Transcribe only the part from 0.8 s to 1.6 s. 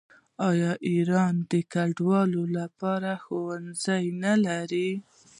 ایران د